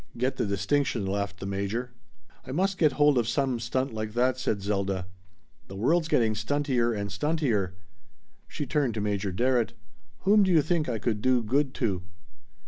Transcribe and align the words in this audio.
"Get 0.17 0.37
the 0.37 0.47
distinction," 0.47 1.05
laughed 1.05 1.39
the 1.39 1.45
Major. 1.45 1.91
"I 2.43 2.51
must 2.51 2.79
get 2.79 2.93
hold 2.93 3.19
of 3.19 3.27
some 3.27 3.59
stunt 3.59 3.93
like 3.93 4.13
that," 4.15 4.39
said 4.39 4.63
Zelda. 4.63 5.05
"The 5.67 5.75
world's 5.75 6.07
getting 6.07 6.33
stuntier 6.33 6.91
and 6.91 7.11
stuntier." 7.11 7.73
She 8.47 8.65
turned 8.65 8.95
to 8.95 9.01
Major 9.01 9.31
Darrett. 9.31 9.73
"Whom 10.21 10.41
do 10.41 10.49
you 10.49 10.63
think 10.63 10.89
I 10.89 10.97
could 10.97 11.21
do 11.21 11.43
good 11.43 11.75
to?" 11.75 12.01